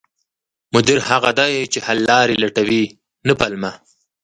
[0.73, 2.85] مدیر هغه دی چې حل لارې لټوي،
[3.27, 3.71] نه پلمه